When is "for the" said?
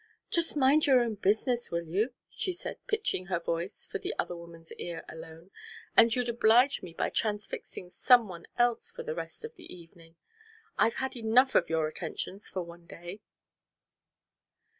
3.85-4.15, 8.89-9.13